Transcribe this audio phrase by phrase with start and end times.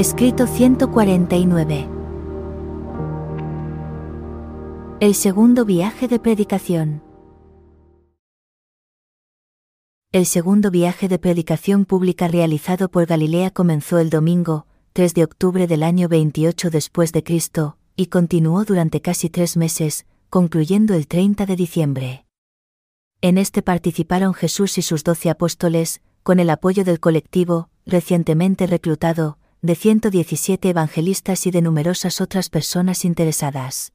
[0.00, 1.86] Escrito 149.
[4.98, 7.02] El segundo viaje de predicación.
[10.10, 15.66] El segundo viaje de predicación pública realizado por Galilea comenzó el domingo, 3 de octubre
[15.66, 21.44] del año 28 después de Cristo, y continuó durante casi tres meses, concluyendo el 30
[21.44, 22.26] de diciembre.
[23.20, 29.36] En este participaron Jesús y sus doce apóstoles, con el apoyo del colectivo, recientemente reclutado,
[29.62, 33.92] de 117 evangelistas y de numerosas otras personas interesadas.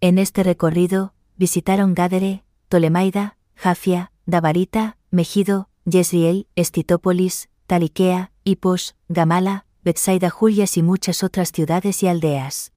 [0.00, 10.30] En este recorrido, visitaron Gádere, Tolemaida, Jafia, Dabarita, Megido, Yesriel, Estitópolis, Taliquea, Hipos, Gamala, Betsaida
[10.30, 12.72] Julias y muchas otras ciudades y aldeas.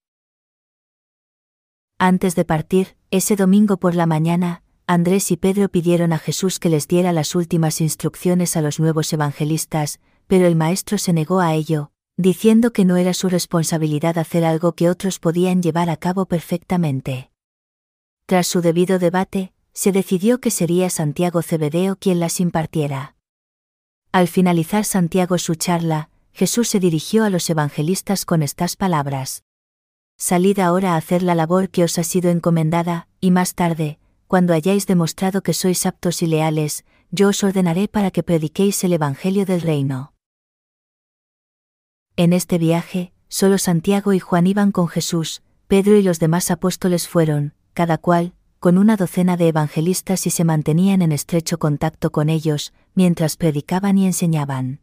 [1.98, 6.70] Antes de partir, ese domingo por la mañana, Andrés y Pedro pidieron a Jesús que
[6.70, 11.54] les diera las últimas instrucciones a los nuevos evangelistas, pero el maestro se negó a
[11.54, 16.26] ello, diciendo que no era su responsabilidad hacer algo que otros podían llevar a cabo
[16.26, 17.32] perfectamente.
[18.26, 23.16] Tras su debido debate, se decidió que sería Santiago Cebedeo quien las impartiera.
[24.12, 29.44] Al finalizar Santiago su charla, Jesús se dirigió a los evangelistas con estas palabras.
[30.18, 34.54] Salid ahora a hacer la labor que os ha sido encomendada, y más tarde, cuando
[34.54, 39.46] hayáis demostrado que sois aptos y leales, yo os ordenaré para que prediquéis el Evangelio
[39.46, 40.15] del reino.
[42.18, 47.10] En este viaje, solo Santiago y Juan iban con Jesús, Pedro y los demás apóstoles
[47.10, 52.30] fueron, cada cual, con una docena de evangelistas y se mantenían en estrecho contacto con
[52.30, 54.80] ellos, mientras predicaban y enseñaban.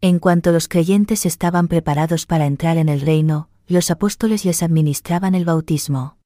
[0.00, 5.34] En cuanto los creyentes estaban preparados para entrar en el reino, los apóstoles les administraban
[5.34, 6.18] el bautismo.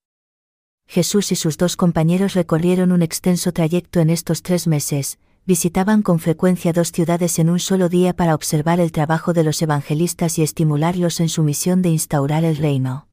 [0.86, 6.18] Jesús y sus dos compañeros recorrieron un extenso trayecto en estos tres meses, visitaban con
[6.18, 10.42] frecuencia dos ciudades en un solo día para observar el trabajo de los evangelistas y
[10.42, 13.08] estimularlos en su misión de instaurar el reino.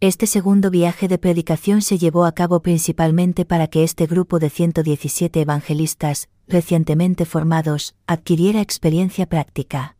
[0.00, 4.50] Este segundo viaje de predicación se llevó a cabo principalmente para que este grupo de
[4.50, 9.96] 117 evangelistas, recientemente formados, adquiriera experiencia práctica.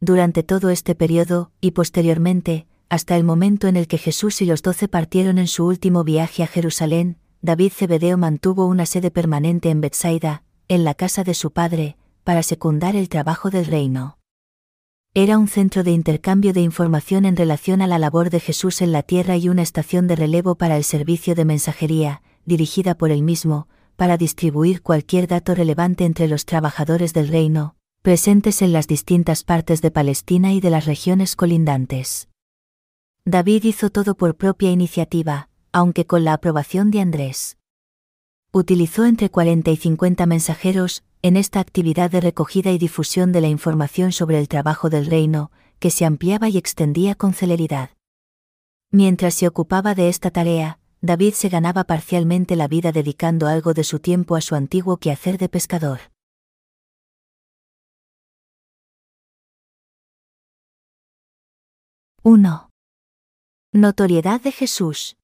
[0.00, 4.60] Durante todo este periodo, y posteriormente, hasta el momento en el que Jesús y los
[4.62, 9.82] doce partieron en su último viaje a Jerusalén, David Cebedeo mantuvo una sede permanente en
[9.82, 14.16] Bethsaida, en la casa de su padre, para secundar el trabajo del reino.
[15.12, 18.92] Era un centro de intercambio de información en relación a la labor de Jesús en
[18.92, 23.22] la tierra y una estación de relevo para el servicio de mensajería, dirigida por él
[23.22, 29.44] mismo, para distribuir cualquier dato relevante entre los trabajadores del reino, presentes en las distintas
[29.44, 32.30] partes de Palestina y de las regiones colindantes.
[33.26, 37.58] David hizo todo por propia iniciativa, aunque con la aprobación de Andrés.
[38.52, 43.48] Utilizó entre 40 y 50 mensajeros, en esta actividad de recogida y difusión de la
[43.48, 47.90] información sobre el trabajo del reino, que se ampliaba y extendía con celeridad.
[48.92, 53.82] Mientras se ocupaba de esta tarea, David se ganaba parcialmente la vida dedicando algo de
[53.82, 55.98] su tiempo a su antiguo quehacer de pescador.
[62.22, 62.70] ¡1!
[63.72, 65.16] Notoriedad de Jesús.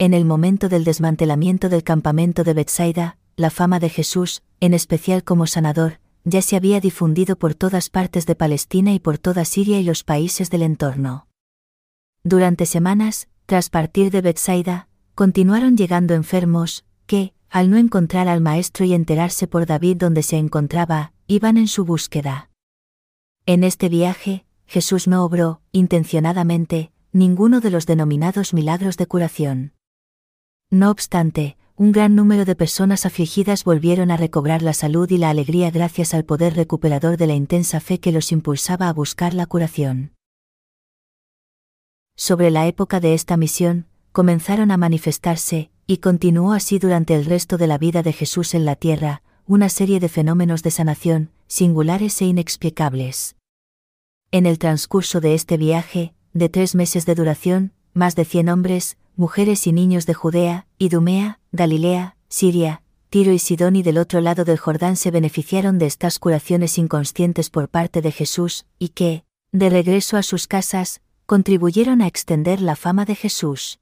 [0.00, 5.24] En el momento del desmantelamiento del campamento de Bethsaida, la fama de Jesús, en especial
[5.24, 9.80] como sanador, ya se había difundido por todas partes de Palestina y por toda Siria
[9.80, 11.26] y los países del entorno.
[12.22, 18.84] Durante semanas, tras partir de Bethsaida, continuaron llegando enfermos, que, al no encontrar al maestro
[18.84, 22.50] y enterarse por David donde se encontraba, iban en su búsqueda.
[23.46, 29.72] En este viaje, Jesús no obró, intencionadamente, ninguno de los denominados milagros de curación.
[30.70, 35.30] No obstante, un gran número de personas afligidas volvieron a recobrar la salud y la
[35.30, 39.46] alegría gracias al poder recuperador de la intensa fe que los impulsaba a buscar la
[39.46, 40.12] curación.
[42.16, 47.56] Sobre la época de esta misión, comenzaron a manifestarse, y continuó así durante el resto
[47.56, 52.20] de la vida de Jesús en la tierra, una serie de fenómenos de sanación, singulares
[52.20, 53.36] e inexplicables.
[54.32, 58.98] En el transcurso de este viaje, de tres meses de duración, más de cien hombres,
[59.18, 64.44] mujeres y niños de Judea, Idumea, Galilea, Siria, Tiro y Sidón y del otro lado
[64.44, 69.70] del Jordán se beneficiaron de estas curaciones inconscientes por parte de Jesús, y que, de
[69.70, 73.80] regreso a sus casas, contribuyeron a extender la fama de Jesús.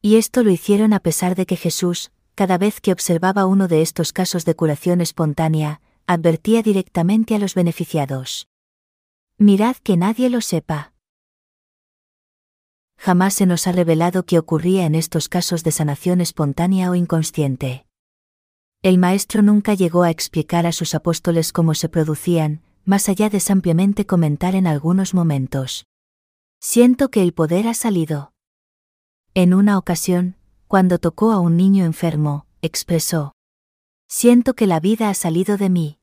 [0.00, 3.82] Y esto lo hicieron a pesar de que Jesús, cada vez que observaba uno de
[3.82, 8.48] estos casos de curación espontánea, advertía directamente a los beneficiados.
[9.36, 10.94] Mirad que nadie lo sepa
[13.00, 17.86] jamás se nos ha revelado qué ocurría en estos casos de sanación espontánea o inconsciente.
[18.82, 23.40] El Maestro nunca llegó a explicar a sus apóstoles cómo se producían, más allá de
[23.40, 25.86] simplemente comentar en algunos momentos.
[26.60, 28.34] Siento que el poder ha salido.
[29.32, 30.36] En una ocasión,
[30.68, 33.32] cuando tocó a un niño enfermo, expresó.
[34.08, 35.99] Siento que la vida ha salido de mí.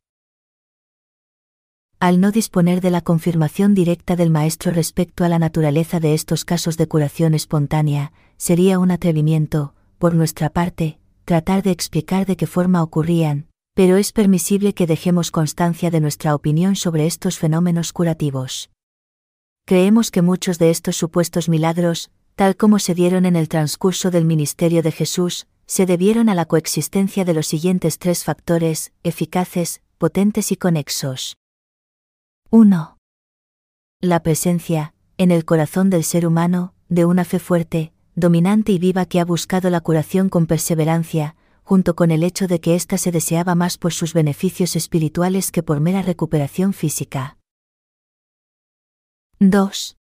[1.99, 6.45] Al no disponer de la confirmación directa del maestro respecto a la naturaleza de estos
[6.45, 12.45] casos de curación espontánea, sería un atrevimiento, por nuestra parte, tratar de explicar de qué
[12.45, 18.69] forma ocurrían, pero es permisible que dejemos constancia de nuestra opinión sobre estos fenómenos curativos.
[19.65, 24.25] Creemos que muchos de estos supuestos milagros, tal como se dieron en el transcurso del
[24.25, 30.51] ministerio de Jesús, se debieron a la coexistencia de los siguientes tres factores, eficaces, potentes
[30.51, 31.37] y conexos.
[32.49, 32.97] 1.
[33.99, 39.05] La presencia, en el corazón del ser humano, de una fe fuerte, dominante y viva
[39.05, 43.11] que ha buscado la curación con perseverancia, junto con el hecho de que ésta se
[43.11, 47.37] deseaba más por sus beneficios espirituales que por mera recuperación física.
[49.39, 49.97] 2.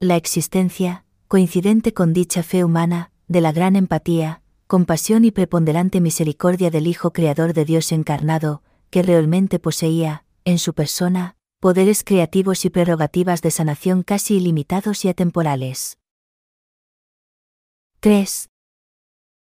[0.00, 6.70] La existencia, coincidente con dicha fe humana, de la gran empatía, compasión y preponderante misericordia
[6.70, 12.70] del Hijo Creador de Dios encarnado, que realmente poseía, en su persona, poderes creativos y
[12.70, 15.98] prerrogativas de sanación casi ilimitados y atemporales.
[17.98, 18.48] 3.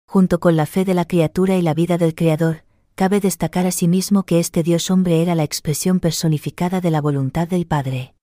[0.08, 2.64] Junto con la fe de la criatura y la vida del Creador,
[2.96, 7.68] cabe destacar asimismo que este Dios hombre era la expresión personificada de la voluntad del
[7.68, 8.16] Padre.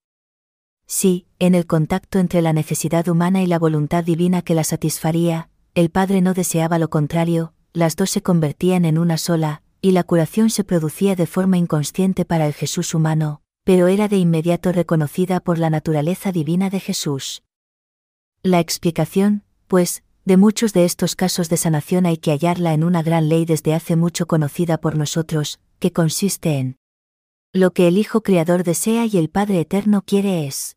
[0.86, 5.50] Sí, en el contacto entre la necesidad humana y la voluntad divina que la satisfaría,
[5.74, 10.02] el Padre no deseaba lo contrario, las dos se convertían en una sola, y la
[10.02, 15.40] curación se producía de forma inconsciente para el Jesús humano, pero era de inmediato reconocida
[15.40, 17.42] por la naturaleza divina de Jesús.
[18.42, 23.02] La explicación, pues, de muchos de estos casos de sanación hay que hallarla en una
[23.02, 26.76] gran ley desde hace mucho conocida por nosotros, que consiste en
[27.52, 30.76] lo que el Hijo Creador desea y el Padre Eterno quiere es.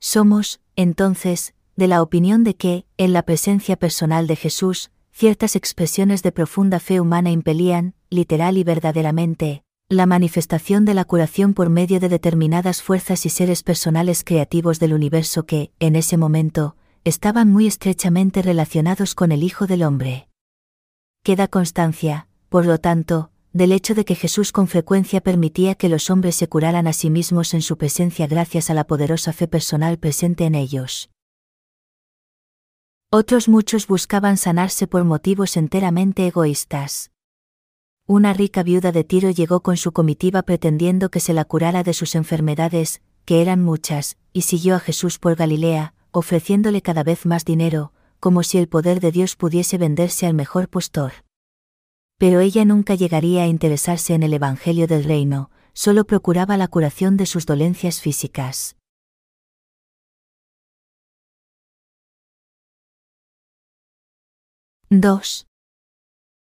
[0.00, 6.22] Somos, entonces, de la opinión de que, en la presencia personal de Jesús, ciertas expresiones
[6.22, 12.00] de profunda fe humana impelían, literal y verdaderamente, la manifestación de la curación por medio
[12.00, 16.74] de determinadas fuerzas y seres personales creativos del universo que, en ese momento,
[17.04, 20.28] estaban muy estrechamente relacionados con el Hijo del Hombre.
[21.22, 26.10] Queda constancia, por lo tanto, del hecho de que Jesús con frecuencia permitía que los
[26.10, 29.98] hombres se curaran a sí mismos en su presencia gracias a la poderosa fe personal
[29.98, 31.10] presente en ellos.
[33.12, 37.12] Otros muchos buscaban sanarse por motivos enteramente egoístas.
[38.08, 41.92] Una rica viuda de Tiro llegó con su comitiva pretendiendo que se la curara de
[41.92, 47.44] sus enfermedades, que eran muchas, y siguió a Jesús por Galilea, ofreciéndole cada vez más
[47.44, 51.24] dinero, como si el poder de Dios pudiese venderse al mejor postor.
[52.16, 57.16] Pero ella nunca llegaría a interesarse en el Evangelio del Reino, solo procuraba la curación
[57.16, 58.76] de sus dolencias físicas.
[64.90, 65.45] 2.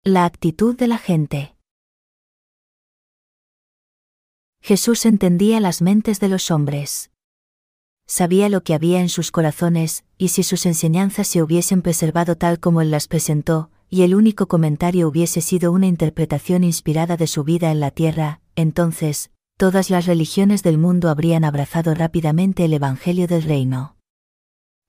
[0.02, 1.56] La actitud de la gente.
[4.62, 7.10] Jesús entendía las mentes de los hombres.
[8.06, 12.60] Sabía lo que había en sus corazones, y si sus enseñanzas se hubiesen preservado tal
[12.60, 17.44] como él las presentó, y el único comentario hubiese sido una interpretación inspirada de su
[17.44, 23.26] vida en la tierra, entonces, todas las religiones del mundo habrían abrazado rápidamente el Evangelio
[23.26, 23.98] del Reino.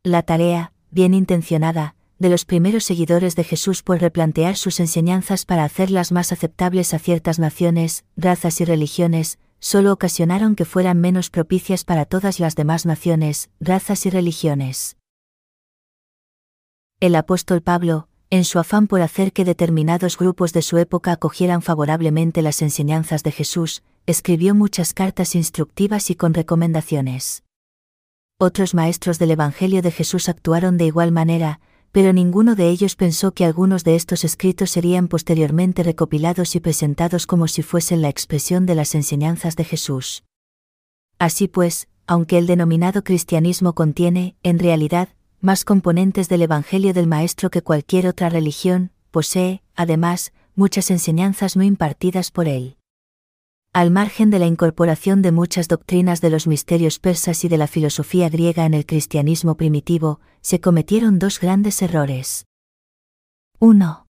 [0.03, 5.63] La tarea, bien intencionada, de los primeros seguidores de Jesús por replantear sus enseñanzas para
[5.63, 11.83] hacerlas más aceptables a ciertas naciones, razas y religiones, solo ocasionaron que fueran menos propicias
[11.83, 14.97] para todas las demás naciones, razas y religiones.
[16.99, 21.63] El apóstol Pablo, en su afán por hacer que determinados grupos de su época acogieran
[21.63, 27.41] favorablemente las enseñanzas de Jesús, escribió muchas cartas instructivas y con recomendaciones.
[28.37, 31.59] Otros maestros del Evangelio de Jesús actuaron de igual manera,
[31.91, 37.27] pero ninguno de ellos pensó que algunos de estos escritos serían posteriormente recopilados y presentados
[37.27, 40.23] como si fuesen la expresión de las enseñanzas de Jesús.
[41.19, 47.49] Así pues, aunque el denominado cristianismo contiene, en realidad, más componentes del Evangelio del Maestro
[47.49, 52.77] que cualquier otra religión, posee, además, muchas enseñanzas no impartidas por él.
[53.73, 57.67] Al margen de la incorporación de muchas doctrinas de los misterios persas y de la
[57.67, 62.47] filosofía griega en el cristianismo primitivo, se cometieron dos grandes errores.
[63.59, 64.07] 1.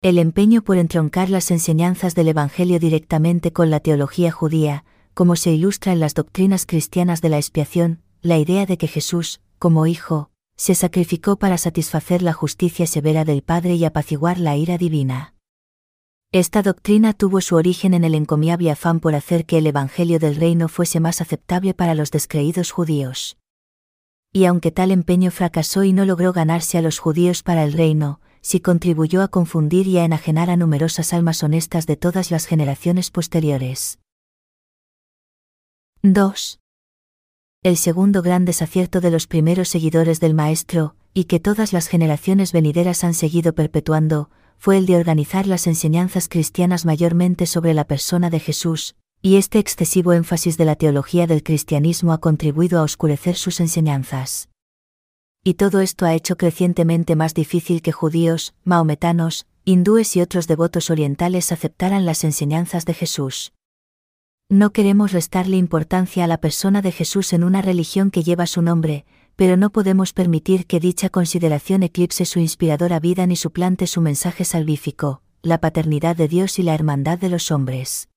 [0.00, 5.50] El empeño por entroncar las enseñanzas del Evangelio directamente con la teología judía, como se
[5.50, 10.30] ilustra en las doctrinas cristianas de la expiación, la idea de que Jesús, como Hijo,
[10.56, 15.33] se sacrificó para satisfacer la justicia severa del Padre y apaciguar la ira divina.
[16.34, 20.34] Esta doctrina tuvo su origen en el encomiable afán por hacer que el Evangelio del
[20.34, 23.36] Reino fuese más aceptable para los descreídos judíos.
[24.32, 28.20] Y aunque tal empeño fracasó y no logró ganarse a los judíos para el reino,
[28.40, 33.12] sí contribuyó a confundir y a enajenar a numerosas almas honestas de todas las generaciones
[33.12, 34.00] posteriores.
[36.02, 36.58] 2.
[37.62, 42.50] El segundo gran desacierto de los primeros seguidores del Maestro, y que todas las generaciones
[42.50, 48.30] venideras han seguido perpetuando, fue el de organizar las enseñanzas cristianas mayormente sobre la persona
[48.30, 53.36] de Jesús, y este excesivo énfasis de la teología del cristianismo ha contribuido a oscurecer
[53.36, 54.48] sus enseñanzas.
[55.42, 60.90] Y todo esto ha hecho crecientemente más difícil que judíos, maometanos, hindúes y otros devotos
[60.90, 63.52] orientales aceptaran las enseñanzas de Jesús.
[64.50, 68.60] No queremos restarle importancia a la persona de Jesús en una religión que lleva su
[68.60, 74.00] nombre, pero no podemos permitir que dicha consideración eclipse su inspiradora vida ni suplante su
[74.00, 78.08] mensaje salvífico, la paternidad de Dios y la hermandad de los hombres.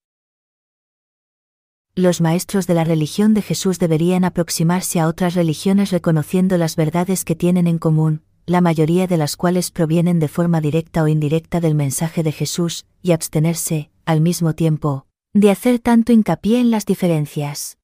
[1.95, 7.25] Los maestros de la religión de Jesús deberían aproximarse a otras religiones reconociendo las verdades
[7.25, 11.59] que tienen en común, la mayoría de las cuales provienen de forma directa o indirecta
[11.59, 16.85] del mensaje de Jesús, y abstenerse, al mismo tiempo, de hacer tanto hincapié en las
[16.85, 17.77] diferencias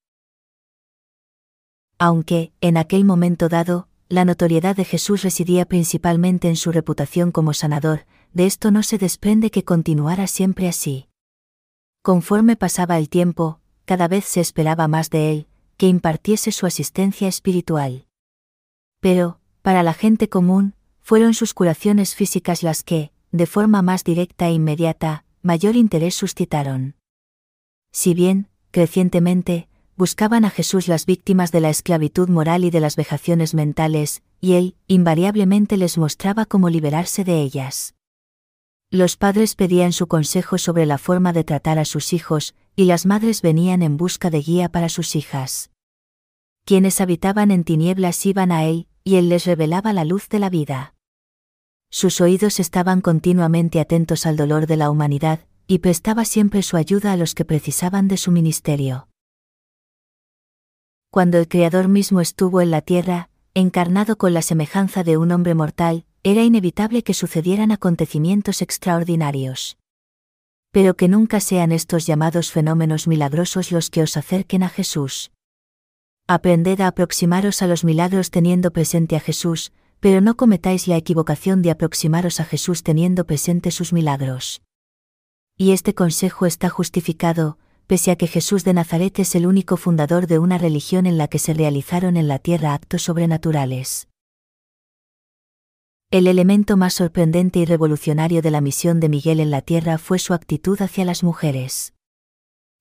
[2.04, 7.54] aunque, en aquel momento dado, la notoriedad de Jesús residía principalmente en su reputación como
[7.54, 11.08] sanador, de esto no se desprende que continuara siempre así.
[12.02, 15.46] Conforme pasaba el tiempo, cada vez se esperaba más de él,
[15.78, 18.04] que impartiese su asistencia espiritual.
[19.00, 24.48] Pero, para la gente común, fueron sus curaciones físicas las que, de forma más directa
[24.48, 26.96] e inmediata, mayor interés suscitaron.
[27.92, 32.96] Si bien, crecientemente, buscaban a Jesús las víctimas de la esclavitud moral y de las
[32.96, 37.94] vejaciones mentales, y él, invariablemente les mostraba cómo liberarse de ellas.
[38.90, 43.06] Los padres pedían su consejo sobre la forma de tratar a sus hijos, y las
[43.06, 45.70] madres venían en busca de guía para sus hijas.
[46.64, 50.50] Quienes habitaban en tinieblas iban a él, y él les revelaba la luz de la
[50.50, 50.94] vida.
[51.90, 57.12] Sus oídos estaban continuamente atentos al dolor de la humanidad, y prestaba siempre su ayuda
[57.12, 59.08] a los que precisaban de su ministerio
[61.14, 65.54] cuando el Creador mismo estuvo en la tierra, encarnado con la semejanza de un hombre
[65.54, 69.78] mortal, era inevitable que sucedieran acontecimientos extraordinarios.
[70.72, 75.30] Pero que nunca sean estos llamados fenómenos milagrosos los que os acerquen a Jesús.
[76.26, 81.62] Aprended a aproximaros a los milagros teniendo presente a Jesús, pero no cometáis la equivocación
[81.62, 84.62] de aproximaros a Jesús teniendo presente sus milagros.
[85.56, 90.26] Y este consejo está justificado, pese a que Jesús de Nazaret es el único fundador
[90.26, 94.08] de una religión en la que se realizaron en la tierra actos sobrenaturales.
[96.10, 100.18] El elemento más sorprendente y revolucionario de la misión de Miguel en la tierra fue
[100.18, 101.92] su actitud hacia las mujeres.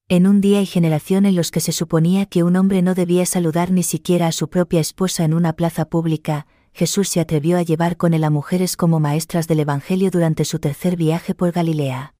[0.07, 3.25] En un día y generación en los que se suponía que un hombre no debía
[3.25, 7.63] saludar ni siquiera a su propia esposa en una plaza pública, Jesús se atrevió a
[7.63, 12.13] llevar con él a mujeres como maestras del Evangelio durante su tercer viaje por Galilea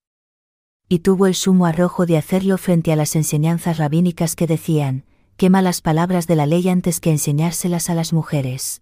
[0.90, 5.06] y tuvo el sumo arrojo de hacerlo frente a las enseñanzas rabínicas que decían,
[5.38, 8.82] quema las palabras de la ley antes que enseñárselas a las mujeres.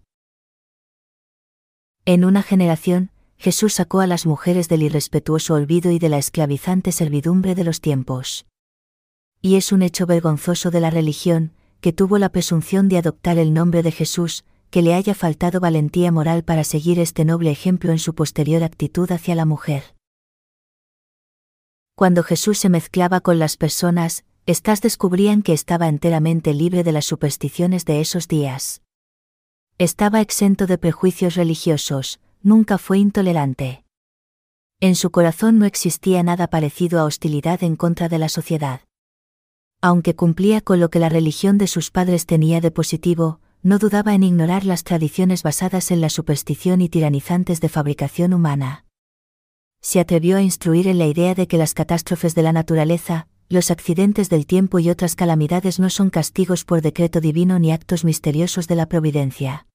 [2.04, 6.92] En una generación, Jesús sacó a las mujeres del irrespetuoso olvido y de la esclavizante
[6.92, 8.46] servidumbre de los tiempos.
[9.40, 13.52] Y es un hecho vergonzoso de la religión, que tuvo la presunción de adoptar el
[13.52, 17.98] nombre de Jesús, que le haya faltado valentía moral para seguir este noble ejemplo en
[17.98, 19.94] su posterior actitud hacia la mujer.
[22.02, 27.04] Cuando Jesús se mezclaba con las personas, éstas descubrían que estaba enteramente libre de las
[27.04, 28.82] supersticiones de esos días.
[29.78, 33.84] Estaba exento de prejuicios religiosos, nunca fue intolerante.
[34.80, 38.80] En su corazón no existía nada parecido a hostilidad en contra de la sociedad.
[39.80, 44.12] Aunque cumplía con lo que la religión de sus padres tenía de positivo, no dudaba
[44.12, 48.86] en ignorar las tradiciones basadas en la superstición y tiranizantes de fabricación humana
[49.82, 53.70] se atrevió a instruir en la idea de que las catástrofes de la naturaleza, los
[53.70, 58.68] accidentes del tiempo y otras calamidades no son castigos por decreto divino ni actos misteriosos
[58.68, 59.66] de la providencia.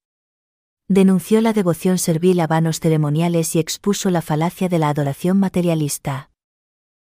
[0.88, 6.32] Denunció la devoción servil a vanos ceremoniales y expuso la falacia de la adoración materialista.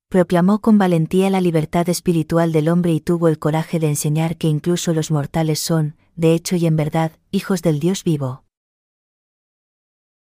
[0.08, 4.48] Proclamó con valentía la libertad espiritual del hombre y tuvo el coraje de enseñar que
[4.48, 8.42] incluso los mortales son, de hecho y en verdad, hijos del Dios vivo.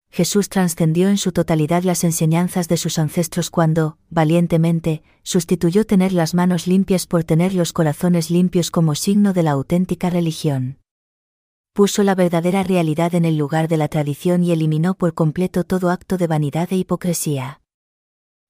[0.09, 6.33] Jesús trascendió en su totalidad las enseñanzas de sus ancestros cuando, valientemente, sustituyó tener las
[6.33, 10.79] manos limpias por tener los corazones limpios como signo de la auténtica religión.
[11.73, 15.89] Puso la verdadera realidad en el lugar de la tradición y eliminó por completo todo
[15.89, 17.61] acto de vanidad e hipocresía.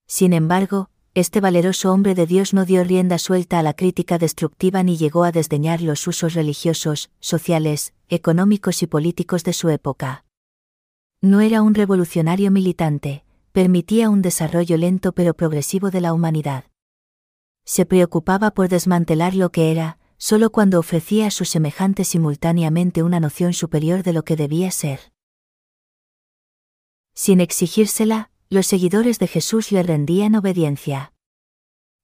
[0.05, 4.83] Sin embargo, este valeroso hombre de Dios no dio rienda suelta a la crítica destructiva
[4.83, 10.25] ni llegó a desdeñar los usos religiosos, sociales, económicos y políticos de su época.
[11.21, 16.65] No era un revolucionario militante, permitía un desarrollo lento pero progresivo de la humanidad.
[17.65, 23.19] Se preocupaba por desmantelar lo que era, solo cuando ofrecía a sus semejantes simultáneamente una
[23.19, 25.11] noción superior de lo que debía ser.
[27.13, 31.13] Sin exigírsela, los seguidores de Jesús le rendían obediencia.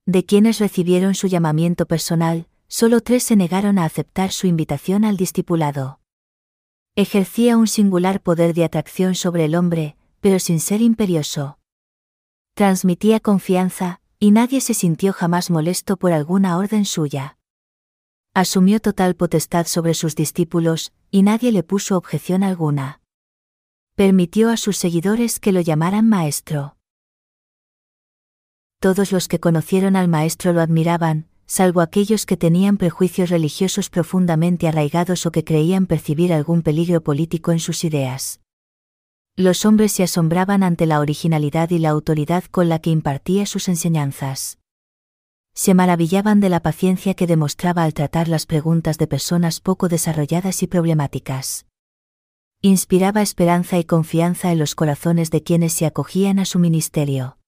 [0.05, 5.15] De quienes recibieron su llamamiento personal, solo tres se negaron a aceptar su invitación al
[5.15, 6.00] discipulado.
[6.95, 11.59] Ejercía un singular poder de atracción sobre el hombre, pero sin ser imperioso.
[12.53, 17.37] Transmitía confianza, y nadie se sintió jamás molesto por alguna orden suya.
[18.33, 23.01] Asumió total potestad sobre sus discípulos, y nadie le puso objeción alguna
[23.95, 26.75] permitió a sus seguidores que lo llamaran maestro.
[28.79, 34.69] Todos los que conocieron al maestro lo admiraban, salvo aquellos que tenían prejuicios religiosos profundamente
[34.69, 38.39] arraigados o que creían percibir algún peligro político en sus ideas.
[39.35, 43.67] Los hombres se asombraban ante la originalidad y la autoridad con la que impartía sus
[43.67, 44.59] enseñanzas.
[45.53, 50.63] Se maravillaban de la paciencia que demostraba al tratar las preguntas de personas poco desarrolladas
[50.63, 51.65] y problemáticas
[52.63, 57.39] inspiraba esperanza y confianza en los corazones de quienes se acogían a su ministerio.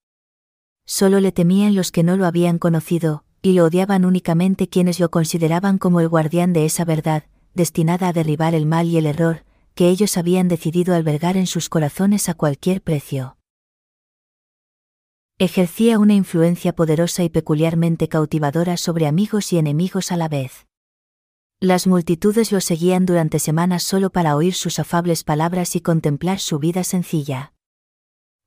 [0.88, 5.12] Solo le temían los que no lo habían conocido, y lo odiaban únicamente quienes lo
[5.12, 9.43] consideraban como el guardián de esa verdad, destinada a derribar el mal y el error,
[9.75, 13.38] que ellos habían decidido albergar en sus corazones a cualquier precio.
[15.39, 20.65] Ejercía una influencia poderosa y peculiarmente cautivadora sobre amigos y enemigos a la vez.
[21.60, 26.60] Las multitudes lo seguían durante semanas solo para oír sus afables palabras y contemplar su
[26.60, 27.53] vida sencilla.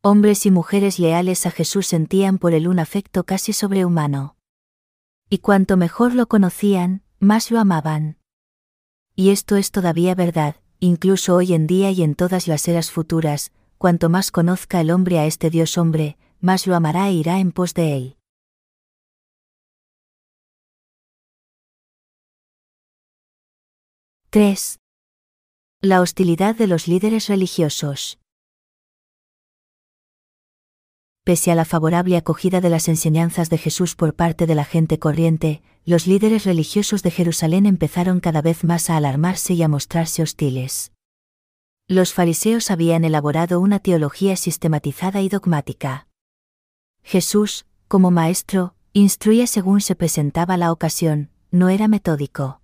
[0.00, 4.35] Hombres y mujeres leales a Jesús sentían por él un afecto casi sobrehumano.
[5.28, 8.18] Y cuanto mejor lo conocían, más lo amaban.
[9.16, 13.52] Y esto es todavía verdad, incluso hoy en día y en todas las eras futuras,
[13.76, 17.50] cuanto más conozca el hombre a este Dios hombre, más lo amará e irá en
[17.50, 18.16] pos de él.
[24.30, 24.78] 3.
[25.80, 28.18] La hostilidad de los líderes religiosos.
[31.26, 35.00] Pese a la favorable acogida de las enseñanzas de Jesús por parte de la gente
[35.00, 40.22] corriente, los líderes religiosos de Jerusalén empezaron cada vez más a alarmarse y a mostrarse
[40.22, 40.92] hostiles.
[41.88, 46.06] Los fariseos habían elaborado una teología sistematizada y dogmática.
[47.02, 52.60] Jesús, como maestro, instruía según se presentaba la ocasión, no era metódico.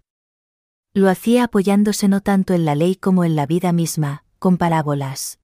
[0.95, 5.41] Lo hacía apoyándose no tanto en la ley como en la vida misma, con parábolas.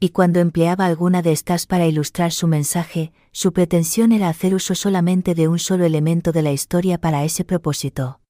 [0.00, 4.74] Y cuando empleaba alguna de estas para ilustrar su mensaje, su pretensión era hacer uso
[4.74, 8.20] solamente de un solo elemento de la historia para ese propósito.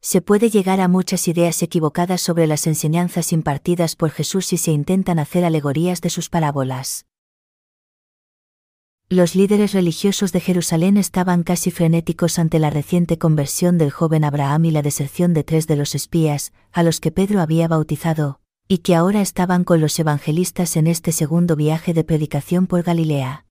[0.00, 4.72] Se puede llegar a muchas ideas equivocadas sobre las enseñanzas impartidas por Jesús si se
[4.72, 7.06] intentan hacer alegorías de sus parábolas
[9.12, 14.64] los líderes religiosos de Jerusalén estaban casi frenéticos ante la reciente conversión del joven Abraham
[14.64, 18.78] y la deserción de tres de los espías, a los que Pedro había bautizado, y
[18.78, 23.46] que ahora estaban con los evangelistas en este segundo viaje de predicación por Galilea.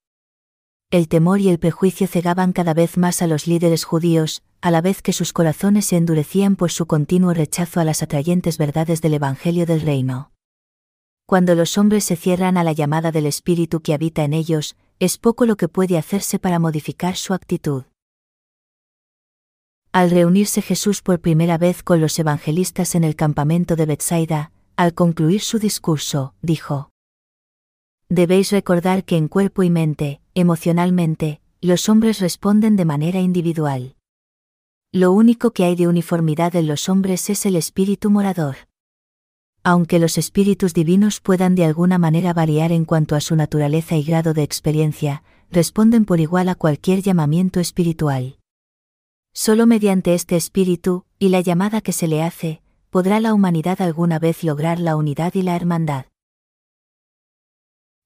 [0.89, 4.81] El temor y el prejuicio cegaban cada vez más a los líderes judíos, a la
[4.81, 9.13] vez que sus corazones se endurecían por su continuo rechazo a las atrayentes verdades del
[9.13, 10.31] Evangelio del Reino.
[11.25, 15.17] Cuando los hombres se cierran a la llamada del Espíritu que habita en ellos, es
[15.17, 17.85] poco lo que puede hacerse para modificar su actitud.
[19.93, 24.93] Al reunirse Jesús por primera vez con los evangelistas en el campamento de Bethsaida, al
[24.93, 26.89] concluir su discurso, dijo,
[28.09, 33.95] Debéis recordar que en cuerpo y mente, emocionalmente, los hombres responden de manera individual.
[34.91, 38.57] Lo único que hay de uniformidad en los hombres es el espíritu morador
[39.63, 44.03] aunque los espíritus divinos puedan de alguna manera variar en cuanto a su naturaleza y
[44.03, 48.37] grado de experiencia, responden por igual a cualquier llamamiento espiritual.
[49.33, 52.60] Solo mediante este espíritu, y la llamada que se le hace,
[52.91, 56.05] podrá la humanidad alguna vez lograr la unidad y la hermandad.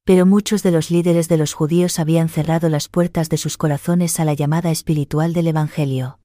[0.05, 4.19] Pero muchos de los líderes de los judíos habían cerrado las puertas de sus corazones
[4.19, 6.19] a la llamada espiritual del Evangelio.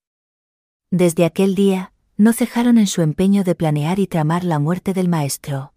[0.90, 5.08] Desde aquel día, no cejaron en su empeño de planear y tramar la muerte del
[5.08, 5.72] Maestro.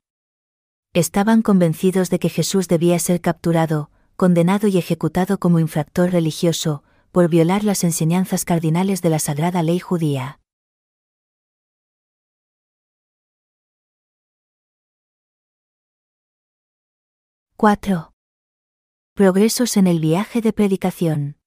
[0.93, 7.29] Estaban convencidos de que Jesús debía ser capturado, condenado y ejecutado como infractor religioso, por
[7.29, 10.41] violar las enseñanzas cardinales de la sagrada ley judía.
[19.13, 21.37] Progresos en el viaje de predicación.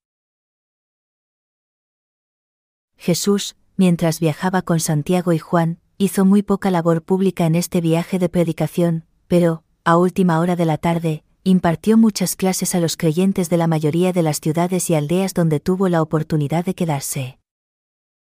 [2.96, 8.18] Jesús, mientras viajaba con Santiago y Juan, hizo muy poca labor pública en este viaje
[8.18, 13.50] de predicación, pero, a última hora de la tarde, impartió muchas clases a los creyentes
[13.50, 17.40] de la mayoría de las ciudades y aldeas donde tuvo la oportunidad de quedarse.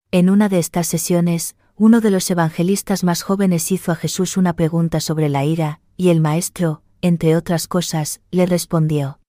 [0.09, 4.53] En una de estas sesiones, uno de los evangelistas más jóvenes hizo a Jesús una
[4.53, 9.19] pregunta sobre la ira, y el maestro, entre otras cosas, le respondió.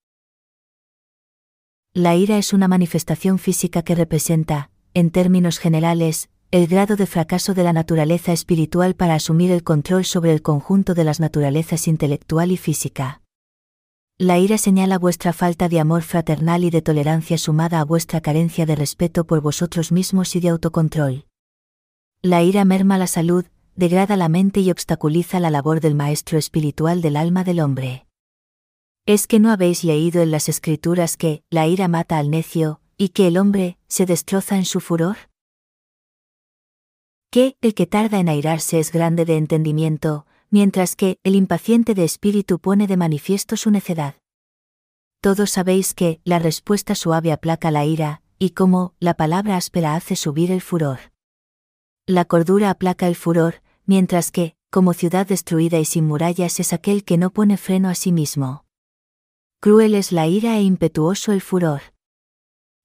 [1.92, 7.52] La ira es una manifestación física que representa, en términos generales, el grado de fracaso
[7.52, 12.52] de la naturaleza espiritual para asumir el control sobre el conjunto de las naturalezas intelectual
[12.52, 13.22] y física.
[14.18, 18.66] La ira señala vuestra falta de amor fraternal y de tolerancia sumada a vuestra carencia
[18.66, 21.26] de respeto por vosotros mismos y de autocontrol.
[22.22, 27.02] La ira merma la salud, degrada la mente y obstaculiza la labor del maestro espiritual
[27.02, 28.06] del alma del hombre.
[29.06, 33.10] ¿Es que no habéis leído en las escrituras que la ira mata al necio, y
[33.10, 35.16] que el hombre se destroza en su furor?
[37.30, 42.04] Que el que tarda en airarse es grande de entendimiento, mientras que el impaciente de
[42.04, 44.14] espíritu pone de manifiesto su necedad.
[45.20, 50.16] Todos sabéis que la respuesta suave aplaca la ira, y como la palabra áspera hace
[50.16, 50.98] subir el furor.
[52.06, 57.04] La cordura aplaca el furor, mientras que, como ciudad destruida y sin murallas es aquel
[57.04, 58.64] que no pone freno a sí mismo.
[59.60, 61.80] Cruel es la ira e impetuoso el furor.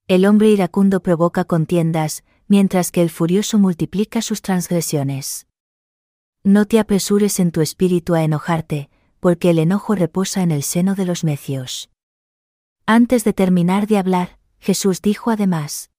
[0.08, 5.48] El hombre iracundo provoca contiendas, mientras que el furioso multiplica sus transgresiones.
[6.44, 10.96] No te apresures en tu espíritu a enojarte, porque el enojo reposa en el seno
[10.96, 11.90] de los necios.
[12.86, 15.92] Antes de terminar de hablar, Jesús dijo además,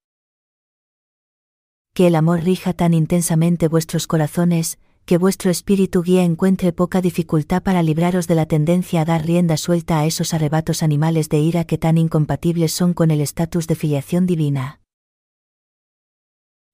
[1.94, 4.78] Que el amor rija tan intensamente vuestros corazones,
[5.10, 9.56] que vuestro espíritu guía encuentre poca dificultad para libraros de la tendencia a dar rienda
[9.56, 13.74] suelta a esos arrebatos animales de ira que tan incompatibles son con el estatus de
[13.74, 14.82] filiación divina.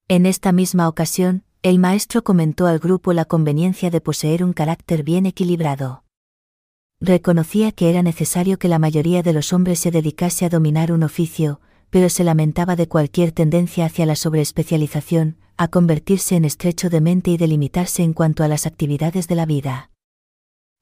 [0.07, 5.03] En esta misma ocasión, el maestro comentó al grupo la conveniencia de poseer un carácter
[5.03, 6.05] bien equilibrado.
[7.01, 11.05] Reconocía que era necesario que la mayoría de los hombres se dedicase a dominar un
[11.05, 17.01] oficio, pero se lamentaba de cualquier tendencia hacia la sobreespecialización, a convertirse en estrecho de
[17.01, 19.91] mente y delimitarse en cuanto a las actividades de la vida.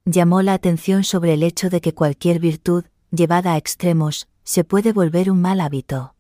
[0.05, 4.93] Llamó la atención sobre el hecho de que cualquier virtud, llevada a extremos, se puede
[4.93, 6.14] volver un mal hábito.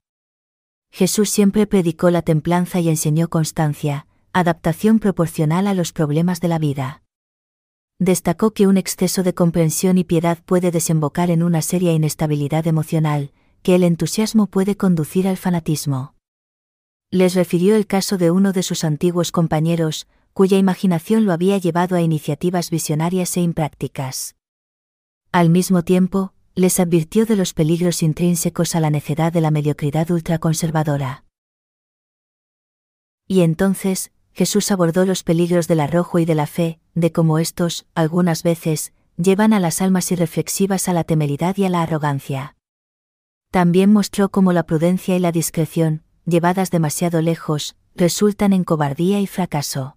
[0.90, 6.58] Jesús siempre predicó la templanza y enseñó constancia, adaptación proporcional a los problemas de la
[6.58, 7.02] vida.
[7.98, 13.32] Destacó que un exceso de comprensión y piedad puede desembocar en una seria inestabilidad emocional,
[13.64, 16.14] que el entusiasmo puede conducir al fanatismo
[17.14, 21.94] les refirió el caso de uno de sus antiguos compañeros, cuya imaginación lo había llevado
[21.94, 24.34] a iniciativas visionarias e imprácticas.
[25.30, 30.10] Al mismo tiempo, les advirtió de los peligros intrínsecos a la necedad de la mediocridad
[30.10, 31.24] ultraconservadora.
[33.28, 37.86] Y entonces, Jesús abordó los peligros del arrojo y de la fe, de cómo estos,
[37.94, 42.56] algunas veces, llevan a las almas irreflexivas a la temeridad y a la arrogancia.
[43.54, 49.28] También mostró cómo la prudencia y la discreción, llevadas demasiado lejos, resultan en cobardía y
[49.28, 49.96] fracaso.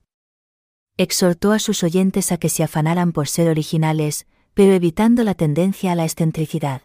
[0.96, 5.94] Exhortó a sus oyentes a que se afanaran por ser originales, pero evitando la tendencia
[5.94, 6.84] a la excentricidad.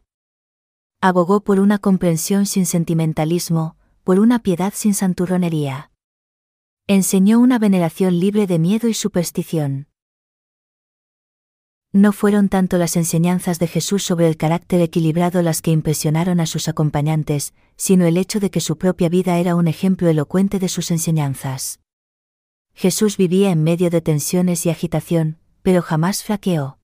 [1.02, 5.90] Abogó por una comprensión sin sentimentalismo, por una piedad sin santurronería.
[6.86, 9.88] Enseñó una veneración libre de miedo y superstición.
[11.94, 16.46] No fueron tanto las enseñanzas de Jesús sobre el carácter equilibrado las que impresionaron a
[16.46, 20.70] sus acompañantes, sino el hecho de que su propia vida era un ejemplo elocuente de
[20.70, 21.80] sus enseñanzas.
[22.72, 26.78] Jesús vivía en medio de tensiones y agitación, pero jamás flaqueó.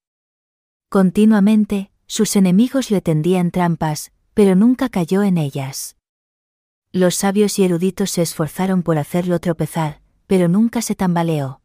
[0.90, 5.96] Continuamente, sus enemigos le tendían trampas, pero nunca cayó en ellas.
[6.92, 11.62] Los sabios y eruditos se esforzaron por hacerlo tropezar, pero nunca se tambaleó.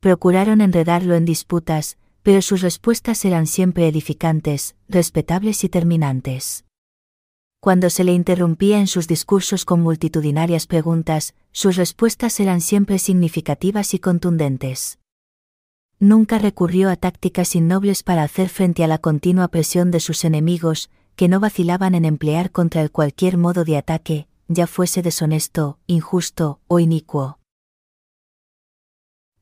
[0.00, 6.64] Procuraron enredarlo en disputas, pero sus respuestas eran siempre edificantes, respetables y terminantes.
[7.60, 13.94] Cuando se le interrumpía en sus discursos con multitudinarias preguntas, sus respuestas eran siempre significativas
[13.94, 14.98] y contundentes.
[16.00, 20.90] Nunca recurrió a tácticas innobles para hacer frente a la continua presión de sus enemigos,
[21.14, 26.58] que no vacilaban en emplear contra él cualquier modo de ataque, ya fuese deshonesto, injusto
[26.66, 27.38] o inicuo.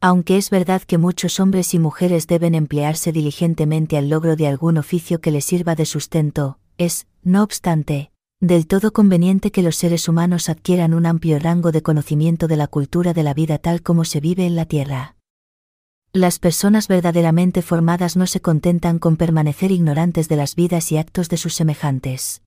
[0.02, 4.78] Aunque es verdad que muchos hombres y mujeres deben emplearse diligentemente al logro de algún
[4.78, 8.10] oficio que les sirva de sustento, es, no obstante,
[8.40, 12.66] del todo conveniente que los seres humanos adquieran un amplio rango de conocimiento de la
[12.66, 15.16] cultura de la vida tal como se vive en la Tierra.
[16.14, 21.28] Las personas verdaderamente formadas no se contentan con permanecer ignorantes de las vidas y actos
[21.28, 22.42] de sus semejantes.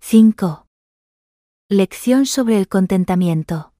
[0.00, 0.64] —5.
[1.70, 3.72] Lección sobre el contentamiento.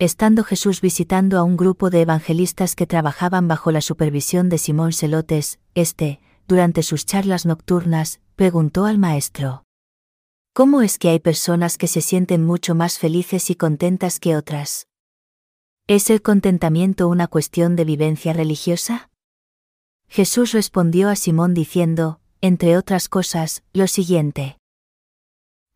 [0.00, 4.92] Estando Jesús visitando a un grupo de evangelistas que trabajaban bajo la supervisión de Simón
[4.92, 6.18] Selotes, este,
[6.48, 9.62] durante sus charlas nocturnas, preguntó al maestro.
[10.52, 14.88] ¿Cómo es que hay personas que se sienten mucho más felices y contentas que otras?
[15.86, 19.10] ¿Es el contentamiento una cuestión de vivencia religiosa?
[20.08, 24.58] Jesús respondió a Simón diciendo, entre otras cosas, lo siguiente.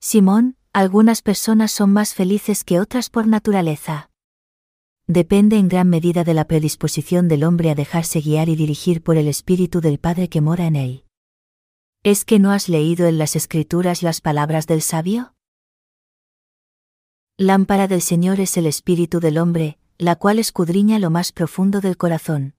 [0.09, 4.09] Simón, algunas personas son más felices que otras por naturaleza
[5.09, 9.17] depende en gran medida de la predisposición del hombre a dejarse guiar y dirigir por
[9.17, 11.05] el Espíritu del Padre que mora en él.
[12.03, 15.35] ¿Es que no has leído en las Escrituras las palabras del sabio?
[17.37, 21.97] Lámpara del Señor es el Espíritu del hombre, la cual escudriña lo más profundo del
[21.97, 22.55] corazón.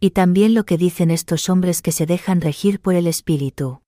[0.00, 3.83] Y también lo que dicen estos hombres que se dejan regir por el Espíritu.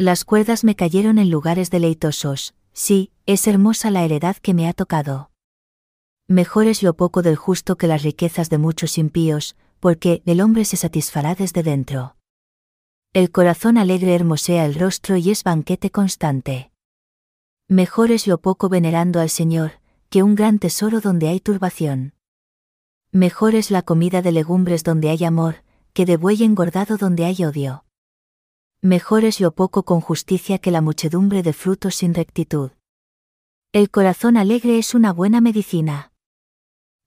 [0.00, 4.72] Las cuerdas me cayeron en lugares deleitosos, sí, es hermosa la heredad que me ha
[4.72, 5.32] tocado.
[6.28, 10.64] Mejor es lo poco del justo que las riquezas de muchos impíos, porque el hombre
[10.64, 12.14] se satisfará desde dentro.
[13.12, 16.70] El corazón alegre hermosea el rostro y es banquete constante.
[17.66, 19.80] Mejor es lo poco venerando al Señor,
[20.10, 22.14] que un gran tesoro donde hay turbación.
[23.10, 27.44] Mejor es la comida de legumbres donde hay amor, que de buey engordado donde hay
[27.44, 27.84] odio.
[28.82, 32.70] Mejor es lo poco con justicia que la muchedumbre de frutos sin rectitud.
[33.72, 36.12] El corazón alegre es una buena medicina.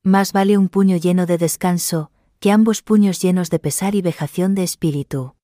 [0.03, 4.53] Más vale un puño lleno de descanso, que ambos puños llenos de pesar y vejación
[4.53, 5.35] de espíritu.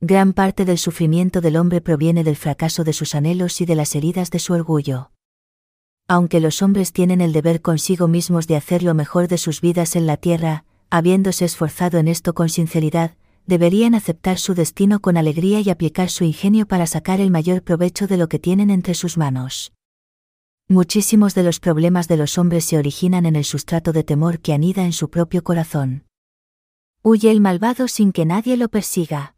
[0.00, 3.94] Gran parte del sufrimiento del hombre proviene del fracaso de sus anhelos y de las
[3.94, 5.10] heridas de su orgullo.
[6.08, 9.94] Aunque los hombres tienen el deber consigo mismos de hacer lo mejor de sus vidas
[9.94, 13.14] en la tierra, habiéndose esforzado en esto con sinceridad,
[13.46, 18.06] deberían aceptar su destino con alegría y aplicar su ingenio para sacar el mayor provecho
[18.06, 19.72] de lo que tienen entre sus manos.
[20.68, 24.52] Muchísimos de los problemas de los hombres se originan en el sustrato de temor que
[24.52, 26.04] anida en su propio corazón.
[27.02, 29.34] Huye el malvado sin que nadie lo persiga.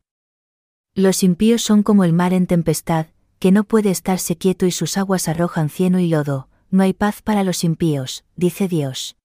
[0.94, 3.06] Los impíos son como el mar en tempestad,
[3.38, 7.22] que no puede estarse quieto y sus aguas arrojan cieno y lodo, no hay paz
[7.22, 9.16] para los impíos, dice Dios.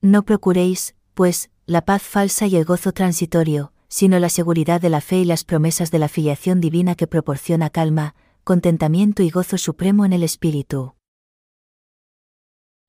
[0.00, 5.00] No procuréis, pues, la paz falsa y el gozo transitorio, sino la seguridad de la
[5.00, 10.04] fe y las promesas de la filiación divina que proporciona calma, contentamiento y gozo supremo
[10.04, 10.94] en el Espíritu.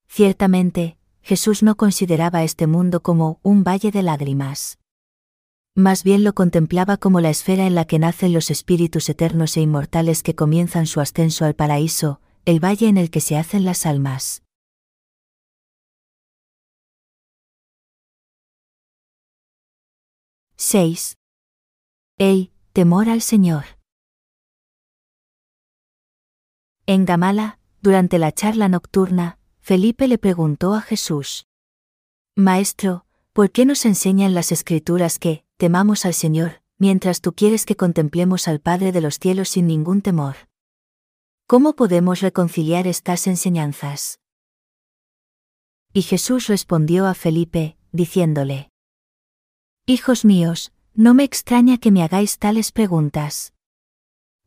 [0.08, 4.78] Ciertamente, Jesús no consideraba este mundo como un valle de lágrimas.
[5.74, 9.62] Más bien lo contemplaba como la esfera en la que nacen los espíritus eternos e
[9.62, 13.88] inmortales que comienzan su ascenso al paraíso, el valle en el que se hacen las
[13.88, 14.44] almas.
[20.60, 21.18] —6.
[22.18, 23.66] El temor al Señor.
[26.88, 31.46] En Gamala, durante la charla nocturna, Felipe le preguntó a Jesús.
[32.36, 37.76] Maestro, ¿por qué nos enseñan las escrituras que, temamos al Señor, mientras tú quieres que
[37.76, 40.38] contemplemos al Padre de los cielos sin ningún temor?
[41.46, 44.20] ¿Cómo podemos reconciliar estas enseñanzas?
[45.94, 48.72] Y Jesús respondió a Felipe, diciéndole,
[49.90, 53.54] Hijos míos, no me extraña que me hagáis tales preguntas.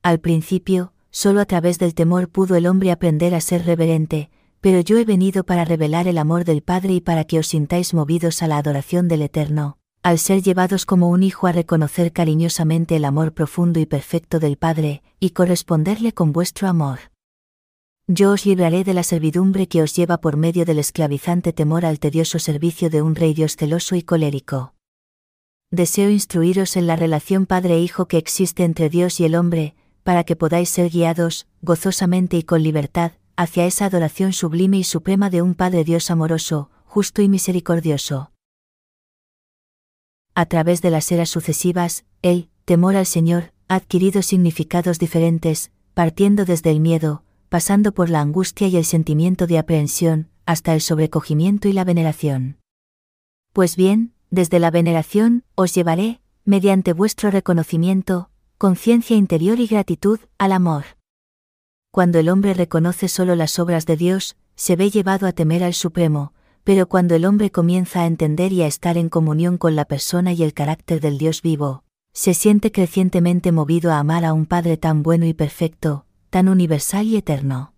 [0.03, 4.29] Al principio, solo a través del temor pudo el hombre aprender a ser reverente,
[4.61, 7.94] pero yo he venido para revelar el amor del Padre y para que os sintáis
[7.94, 12.96] movidos a la adoración del Eterno, al ser llevados como un hijo a reconocer cariñosamente
[12.96, 16.98] el amor profundo y perfecto del Padre, y corresponderle con vuestro amor.
[18.07, 21.98] Yo os libraré de la servidumbre que os lleva por medio del esclavizante temor al
[21.98, 24.74] tedioso servicio de un rey Dios celoso y colérico.
[25.72, 30.35] Deseo instruiros en la relación Padre-Hijo que existe entre Dios y el hombre, para que
[30.35, 35.54] podáis ser guiados, gozosamente y con libertad, hacia esa adoración sublime y suprema de un
[35.54, 38.33] Padre Dios amoroso, justo y misericordioso.
[40.35, 46.44] A través de las eras sucesivas, el temor al Señor ha adquirido significados diferentes, partiendo
[46.44, 51.68] desde el miedo, pasando por la angustia y el sentimiento de aprehensión, hasta el sobrecogimiento
[51.68, 52.59] y la veneración.
[53.52, 60.53] Pues bien, desde la veneración, os llevaré, mediante vuestro reconocimiento, conciencia interior y gratitud al
[60.53, 60.85] amor.
[61.90, 65.75] Cuando el hombre reconoce solo las obras de Dios, se ve llevado a temer al
[65.75, 69.87] Supremo, pero cuando el hombre comienza a entender y a estar en comunión con la
[69.87, 74.47] persona y el carácter del Dios vivo, Se siente crecientemente movido a amar a un
[74.47, 77.69] Padre tan bueno y perfecto, tan universal y eterno.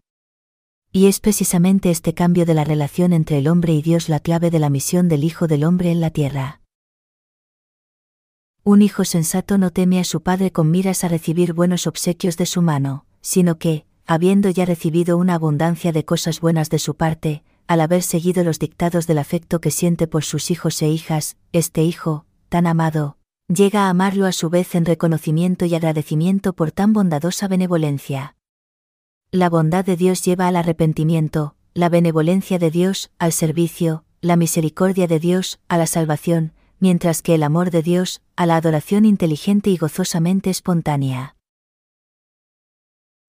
[0.95, 4.51] Y es precisamente este cambio de la relación entre el hombre y Dios la clave
[4.51, 6.61] de la misión del Hijo del Hombre en la tierra.
[8.63, 12.45] Un hijo sensato no teme a su padre con miras a recibir buenos obsequios de
[12.45, 17.43] su mano, sino que, habiendo ya recibido una abundancia de cosas buenas de su parte,
[17.67, 21.83] al haber seguido los dictados del afecto que siente por sus hijos e hijas, este
[21.83, 23.17] hijo, tan amado,
[23.49, 28.37] llega a amarlo a su vez en reconocimiento y agradecimiento por tan bondadosa benevolencia.
[29.35, 35.07] La bondad de Dios lleva al arrepentimiento, la benevolencia de Dios al servicio, la misericordia
[35.07, 39.71] de Dios a la salvación, mientras que el amor de Dios a la adoración inteligente
[39.71, 41.35] y gozosamente espontánea.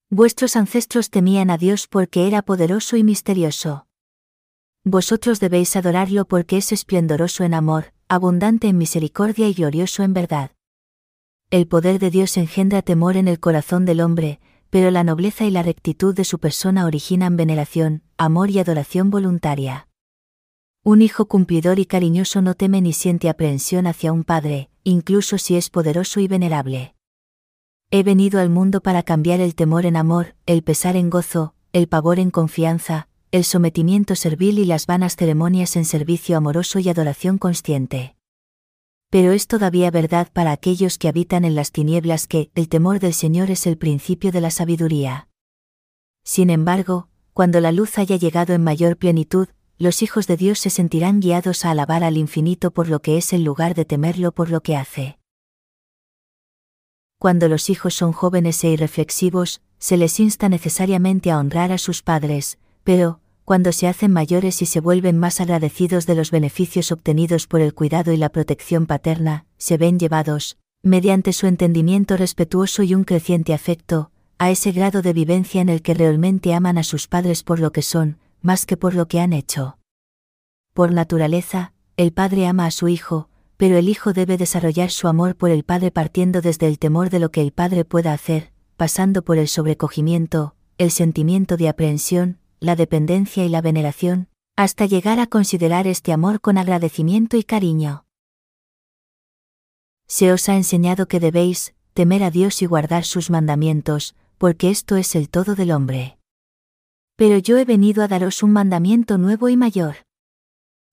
[0.09, 3.87] Vuestros ancestros temían a Dios porque era poderoso y misterioso.
[4.83, 10.51] Vosotros debéis adorarlo porque es esplendoroso en amor, abundante en misericordia y glorioso en verdad.
[11.49, 14.41] El poder de Dios engendra temor en el corazón del hombre,
[14.73, 19.87] pero la nobleza y la rectitud de su persona originan veneración, amor y adoración voluntaria.
[20.83, 25.57] Un hijo cumplidor y cariñoso no teme ni siente aprehensión hacia un padre, incluso si
[25.57, 26.95] es poderoso y venerable.
[27.91, 31.87] He venido al mundo para cambiar el temor en amor, el pesar en gozo, el
[31.87, 37.37] pavor en confianza, el sometimiento servil y las vanas ceremonias en servicio amoroso y adoración
[37.37, 38.15] consciente
[39.13, 43.13] pero es todavía verdad para aquellos que habitan en las tinieblas que el temor del
[43.13, 45.29] Señor es el principio de la sabiduría.
[46.23, 50.71] Sin embargo, cuando la luz haya llegado en mayor plenitud, los hijos de Dios se
[50.71, 54.49] sentirán guiados a alabar al infinito por lo que es en lugar de temerlo por
[54.49, 55.19] lo que hace.
[57.19, 62.01] Cuando los hijos son jóvenes e irreflexivos, se les insta necesariamente a honrar a sus
[62.01, 67.47] padres, pero, cuando se hacen mayores y se vuelven más agradecidos de los beneficios obtenidos
[67.47, 72.95] por el cuidado y la protección paterna, se ven llevados, mediante su entendimiento respetuoso y
[72.95, 77.07] un creciente afecto, a ese grado de vivencia en el que realmente aman a sus
[77.07, 79.77] padres por lo que son, más que por lo que han hecho.
[80.73, 85.35] Por naturaleza, el padre ama a su hijo, pero el hijo debe desarrollar su amor
[85.35, 89.21] por el padre partiendo desde el temor de lo que el padre pueda hacer, pasando
[89.21, 95.27] por el sobrecogimiento, el sentimiento de aprehensión, la dependencia y la veneración, hasta llegar a
[95.27, 98.05] considerar este amor con agradecimiento y cariño.
[100.07, 104.95] Se os ha enseñado que debéis temer a Dios y guardar sus mandamientos, porque esto
[104.95, 106.17] es el todo del hombre.
[107.17, 109.97] Pero yo he venido a daros un mandamiento nuevo y mayor.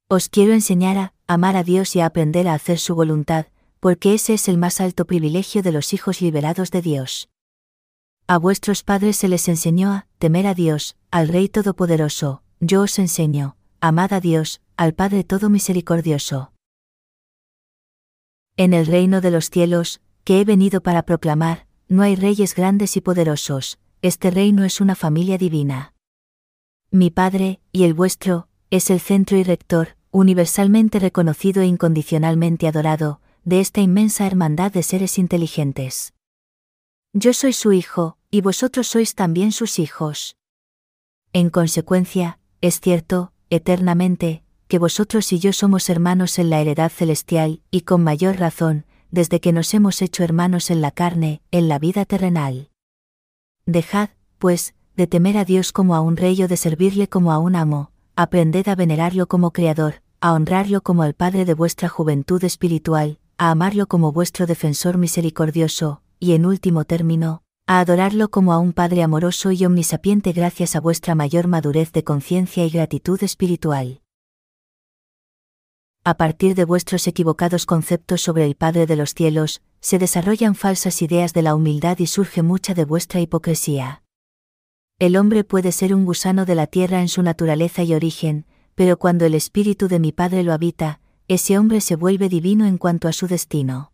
[0.09, 3.47] Os quiero enseñar a amar a Dios y a aprender a hacer su voluntad,
[3.79, 7.30] porque ese es el más alto privilegio de los hijos liberados de Dios.
[8.31, 13.01] A vuestros padres se les enseñó a temer a Dios, al Rey Todopoderoso, yo os
[13.01, 16.53] enseño, amad a Dios, al Padre Todo Misericordioso.
[18.57, 22.97] En el reino de los cielos, que he venido para proclamar, no hay reyes grandes
[22.97, 25.93] y poderosos, este reino es una familia divina.
[26.93, 33.21] Mi Padre, y el vuestro, es el centro y rector, universalmente reconocido e incondicionalmente adorado,
[33.43, 36.13] de esta inmensa hermandad de seres inteligentes.
[37.13, 40.37] Yo soy su Hijo, y vosotros sois también sus hijos.
[41.33, 47.63] En consecuencia, es cierto, eternamente, que vosotros y yo somos hermanos en la heredad celestial,
[47.73, 51.81] y con mayor razón, desde que nos hemos hecho hermanos en la carne, en la
[51.81, 52.71] vida terrenal.
[53.67, 57.39] Dejad, pues, de temer a Dios como a un rey o de servirle como a
[57.39, 62.45] un amo, aprended a venerarlo como Creador, a honrarlo como el Padre de vuestra juventud
[62.45, 68.59] espiritual, a amarlo como vuestro defensor misericordioso, y en último término, a adorarlo como a
[68.59, 74.03] un Padre amoroso y omnisapiente gracias a vuestra mayor madurez de conciencia y gratitud espiritual.
[76.05, 81.01] A partir de vuestros equivocados conceptos sobre el Padre de los cielos, se desarrollan falsas
[81.01, 84.03] ideas de la humildad y surge mucha de vuestra hipocresía.
[84.99, 88.45] El hombre puede ser un gusano de la tierra en su naturaleza y origen,
[88.75, 92.77] pero cuando el Espíritu de mi Padre lo habita, ese hombre se vuelve divino en
[92.77, 93.90] cuanto a su destino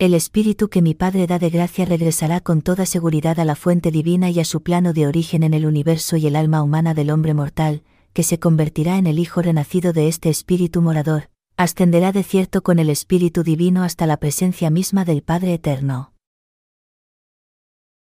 [0.00, 3.90] el Espíritu que mi Padre da de gracia regresará con toda seguridad a la fuente
[3.90, 7.10] divina y a su plano de origen en el universo y el alma humana del
[7.10, 7.82] hombre mortal,
[8.14, 11.28] que se convertirá en el Hijo renacido de este Espíritu morador,
[11.58, 16.14] ascenderá de cierto con el Espíritu divino hasta la presencia misma del Padre eterno.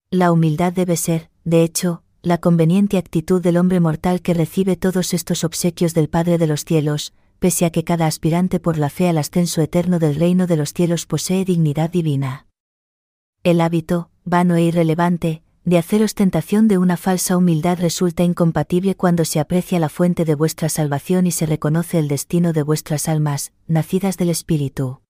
[0.09, 5.13] La humildad debe ser, de hecho, la conveniente actitud del hombre mortal que recibe todos
[5.13, 9.09] estos obsequios del Padre de los cielos, pese a que cada aspirante por la fe
[9.09, 12.47] al ascenso eterno del reino de los cielos posee dignidad divina.
[13.43, 19.25] El hábito, vano e irrelevante, de hacer ostentación de una falsa humildad resulta incompatible cuando
[19.25, 23.51] se aprecia la fuente de vuestra salvación y se reconoce el destino de vuestras almas,
[23.67, 25.01] nacidas del Espíritu.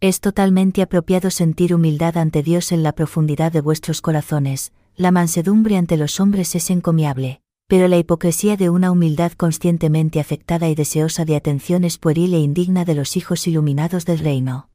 [0.00, 5.76] Es totalmente apropiado sentir humildad ante Dios en la profundidad de vuestros corazones, la mansedumbre
[5.76, 11.26] ante los hombres es encomiable, pero la hipocresía de una humildad conscientemente afectada y deseosa
[11.26, 14.70] de atención es pueril e indigna de los hijos iluminados del reino.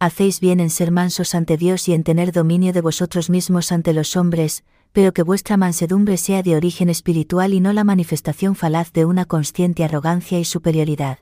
[0.00, 3.92] Hacéis bien en ser mansos ante Dios y en tener dominio de vosotros mismos ante
[3.92, 8.92] los hombres, pero que vuestra mansedumbre sea de origen espiritual y no la manifestación falaz
[8.92, 11.18] de una consciente arrogancia y superioridad.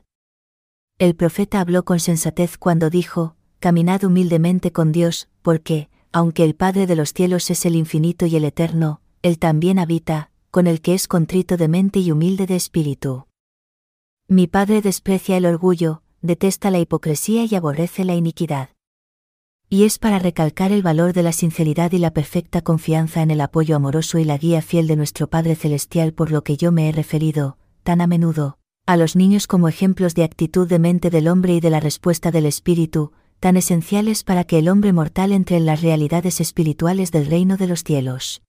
[0.97, 6.87] El profeta habló con sensatez cuando dijo, Caminad humildemente con Dios, porque, aunque el Padre
[6.87, 10.93] de los cielos es el infinito y el eterno, Él también habita, con el que
[10.93, 13.25] es contrito de mente y humilde de espíritu.
[14.27, 18.69] Mi Padre desprecia el orgullo, detesta la hipocresía y aborrece la iniquidad.
[19.67, 23.41] Y es para recalcar el valor de la sinceridad y la perfecta confianza en el
[23.41, 26.87] apoyo amoroso y la guía fiel de nuestro Padre Celestial por lo que yo me
[26.87, 31.29] he referido, tan a menudo, a los niños como ejemplos de actitud de mente del
[31.29, 35.57] hombre y de la respuesta del espíritu, tan esenciales para que el hombre mortal entre
[35.57, 38.43] en las realidades espirituales del reino de los cielos.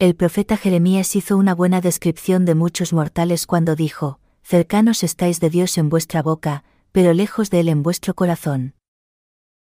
[0.00, 5.50] El profeta Jeremías hizo una buena descripción de muchos mortales cuando dijo, Cercanos estáis de
[5.50, 8.74] Dios en vuestra boca, pero lejos de él en vuestro corazón.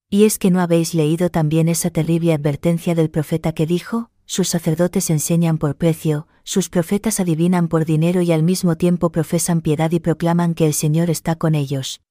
[0.09, 4.49] ¿Y es que no habéis leído también esa terrible advertencia del profeta que dijo, sus
[4.49, 9.91] sacerdotes enseñan por precio, sus profetas adivinan por dinero y al mismo tiempo profesan piedad
[9.91, 12.01] y proclaman que el Señor está con ellos.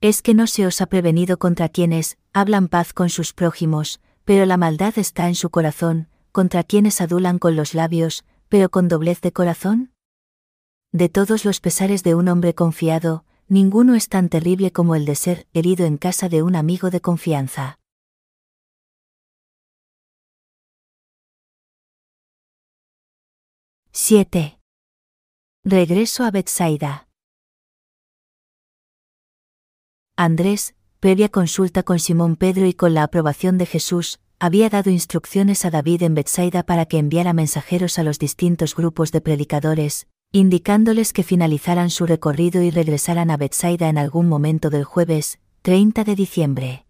[0.00, 4.46] Es que no se os ha prevenido contra quienes hablan paz con sus prójimos, pero
[4.46, 9.20] la maldad está en su corazón, contra quienes adulan con los labios, pero con doblez
[9.20, 9.92] de corazón?
[10.90, 15.14] De todos los pesares de un hombre confiado, ninguno es tan terrible como el de
[15.14, 17.78] ser herido en casa de un amigo de confianza.
[23.92, 24.58] 7.
[25.62, 27.08] Regreso a Bethsaida.
[30.16, 35.64] Andrés, previa consulta con Simón Pedro y con la aprobación de Jesús, había dado instrucciones
[35.64, 41.12] a David en Bethsaida para que enviara mensajeros a los distintos grupos de predicadores, indicándoles
[41.12, 46.14] que finalizaran su recorrido y regresaran a Bethsaida en algún momento del jueves, 30 de
[46.14, 46.86] diciembre.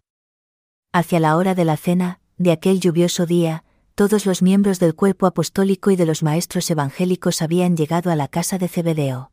[0.91, 3.63] Hacia la hora de la cena, de aquel lluvioso día,
[3.95, 8.27] todos los miembros del cuerpo apostólico y de los maestros evangélicos habían llegado a la
[8.27, 9.31] casa de Cebedeo.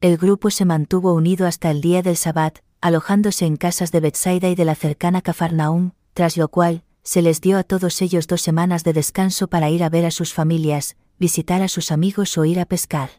[0.00, 4.48] El grupo se mantuvo unido hasta el día del Sabbat, alojándose en casas de Bethsaida
[4.48, 8.42] y de la cercana Cafarnaum, tras lo cual, se les dio a todos ellos dos
[8.42, 12.44] semanas de descanso para ir a ver a sus familias, visitar a sus amigos o
[12.44, 13.10] ir a pescar.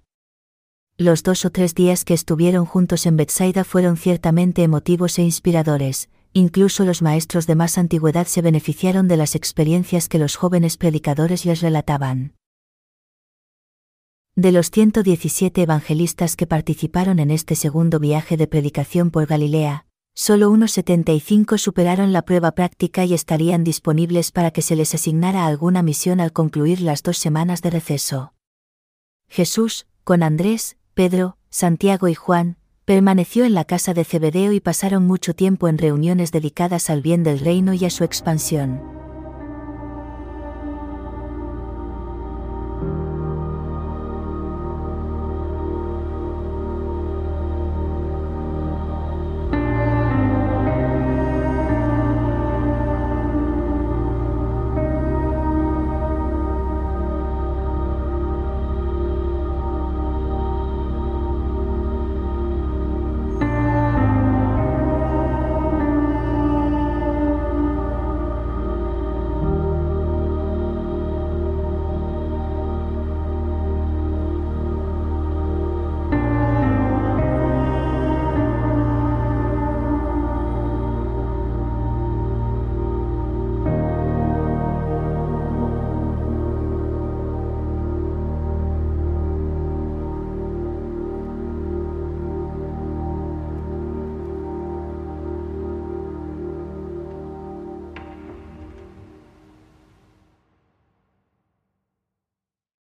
[0.97, 6.09] Los dos o tres días que estuvieron juntos en Bethsaida fueron ciertamente emotivos e inspiradores,
[6.33, 11.45] incluso los maestros de más antigüedad se beneficiaron de las experiencias que los jóvenes predicadores
[11.45, 12.35] les relataban.
[14.35, 20.49] De los 117 evangelistas que participaron en este segundo viaje de predicación por Galilea, solo
[20.51, 25.82] unos 75 superaron la prueba práctica y estarían disponibles para que se les asignara alguna
[25.84, 28.34] misión al concluir las dos semanas de receso.
[29.28, 35.07] Jesús, con Andrés, Pedro, Santiago y Juan, permaneció en la casa de Cebedeo y pasaron
[35.07, 39.03] mucho tiempo en reuniones dedicadas al bien del reino y a su expansión.